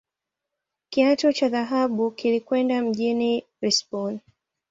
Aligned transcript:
Kiatu 0.89 1.33
cha 1.33 1.49
dhahabu 1.49 2.11
kilikwenda 2.11 2.81
mjini 2.81 3.45
Lisbon 3.61 4.19